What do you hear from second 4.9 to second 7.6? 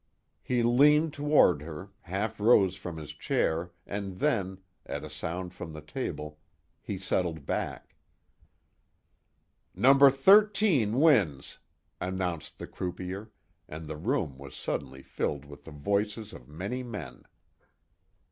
a sound from the table, he settled